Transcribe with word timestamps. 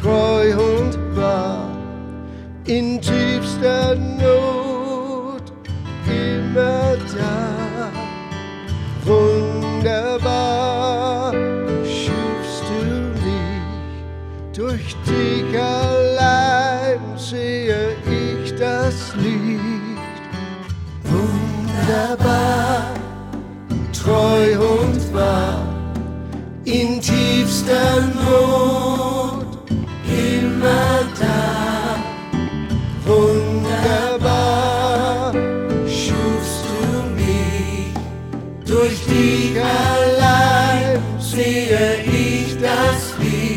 treu 0.00 0.54
und 0.56 1.16
wahr, 1.16 1.68
in 2.66 3.00
tiefster 3.00 3.94
Not 3.96 5.52
immer 6.06 6.96
da. 7.16 7.90
Wunderbar 9.04 10.22
schufst 11.84 12.64
du 12.68 12.80
mich, 13.24 14.54
durch 14.56 14.96
dich 15.06 15.52
allein 15.58 17.00
sehe 17.16 17.96
ich 18.06 18.54
das 18.56 19.14
Licht. 19.16 19.60
Wunderbar, 21.04 22.94
treu 23.92 24.58
und 24.58 25.14
wahr, 25.14 25.66
in 26.64 27.00
tiefster 27.00 28.00
Not 28.14 28.29
durch 38.80 39.04
dich 39.04 39.60
allein 39.60 41.02
sehe 41.18 42.02
ich 42.02 42.56
das 42.58 43.14
Licht. 43.18 43.49